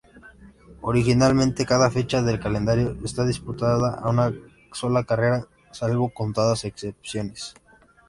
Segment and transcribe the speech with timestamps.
[0.81, 4.33] Originalmente, cada fecha del calendario se disputaba a una
[4.73, 7.53] sola carrera, salvo contadas excepciones.